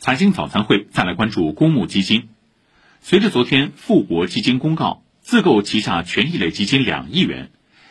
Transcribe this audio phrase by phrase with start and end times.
[0.00, 2.30] 财经早餐会再来关注公募基金。
[3.02, 7.50] 随着昨天富国基金公告自购旗下权益类基金两亿元，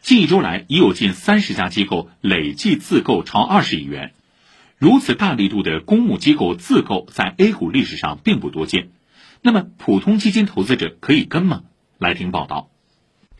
[0.00, 4.14] 近一周来已有近三十家机构累计自购超二十亿元。
[4.78, 8.88] 如此大力度的公募机构自购，在 A 股历史上并不多见。
[9.42, 11.64] 那么，普通基金投资者可以跟吗？
[11.98, 12.70] 来听报道。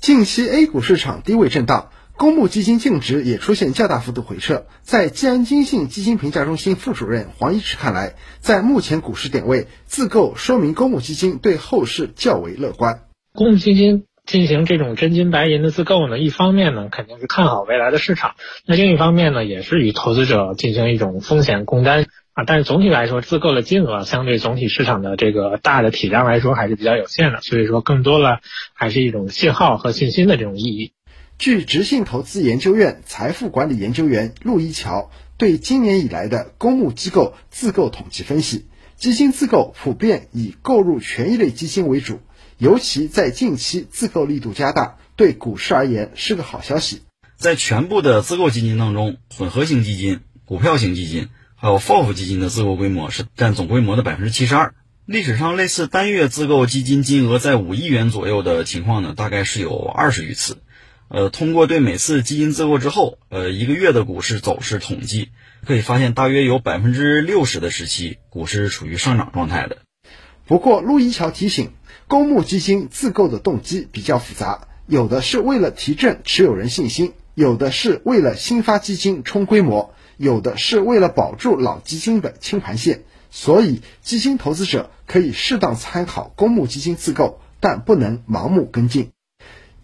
[0.00, 1.90] 近期 A 股市场低位震荡。
[2.18, 13.02] 公募基金净值也出现较大幅度回撤，在基安金信基金评价中心副主任黄一池看来，在目前股市点位自购，说明公募基金对后市较为乐观。
[13.34, 22.44] 公募基金进行这种真金白银的自购呢，一方面呢肯定是看好未来的市场，那另一方面呢也是与投资者进行一种风险共担啊。
[22.46, 28.40] 但是总体来说，自购的金额相对总体市场的这个大的体量来说还是比较有限的，所以说更多了
[28.72, 30.92] 还是一种信号和信心的这种意义。
[31.38, 38.64] 据直信投资研究院财富管理研究员陆一桥对今年以来的公募机构自购统计分析，
[38.96, 42.20] 基金自购普遍以购入权益类基金为主，
[42.56, 47.02] 尤其在近期自购力度加大，对股市而言是个好消息。
[47.36, 54.74] 在全部的自购基金当中，混合型基金、股票型基金还有 FOF 基金的自购规模是占总规模的百分之七十二。
[55.04, 60.56] 历史上类似单月自购基金金额在五亿元左右的情况呢，大概是有二十余次。
[61.08, 65.30] 呃，通过对每次基金自购之后，呃，一个月的股市走势统计，
[65.64, 69.78] 可以发现大约有百分之六十的时期，股市处于上涨状态的。
[70.46, 71.70] 不过，陆一桥提醒，
[72.08, 83.04] 公募基金自购的动机比较复杂，有的是为了提振持有人信心，有的是为了新发基金冲规模，有的是为了保住老基金的清盘线。
[83.30, 89.10] 所以，基金投资者可以适当参考公募基金自购，但不能盲目跟进。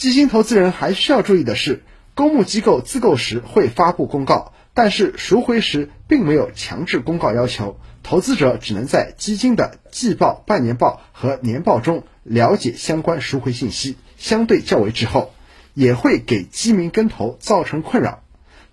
[0.00, 1.82] 基金投资人还需要注意的是，
[2.14, 15.34] 公募机构自购时会发布公告，但是赎回时并没有强制公告要求，投资者只能在基金的季报、半年报和年报中了解相关赎回信息，相对较为滞后，
[15.74, 18.22] 也会给基民跟投造成困扰。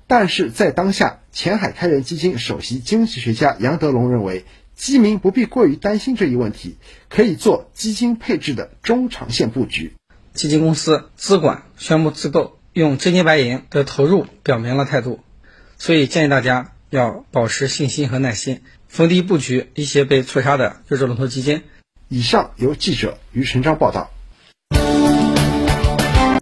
[0.08, 4.46] 但是在当下，前海开源基金首席经济学家杨德龙认为，
[4.76, 6.78] 基民不必过于担心这一问题，
[7.10, 9.97] 可以做基金配置的中长线布局。
[10.38, 15.20] 基金公司资管宣布自购，用真金白银的投入表明了态度，
[15.80, 21.64] 所以建议大家要保持信心和耐心，逢低布局一些被错杀的优质龙头基金。
[22.08, 24.12] 以上由记者于成章报道。